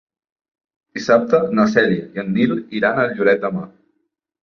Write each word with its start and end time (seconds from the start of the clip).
Dissabte 0.99 1.43
na 1.61 1.67
Cèlia 1.75 2.09
i 2.17 2.25
en 2.25 2.35
Nil 2.41 2.59
iran 2.83 3.07
a 3.07 3.09
Lloret 3.17 3.49
de 3.49 3.57
Mar. 3.61 3.71